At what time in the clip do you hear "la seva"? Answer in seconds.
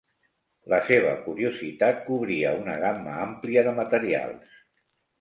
0.71-1.11